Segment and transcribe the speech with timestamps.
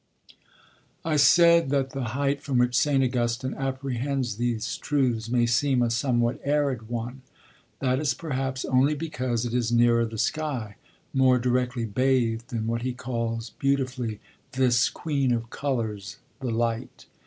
[1.05, 3.03] I said that the height from which St.
[3.03, 7.21] Augustine apprehends these truths may seem a somewhat arid one.
[7.81, 10.77] That is perhaps only because it is nearer the sky,
[11.13, 14.19] more directly bathed in what he calls, beautifully,
[14.53, 17.05] 'this queen of colours, the light.'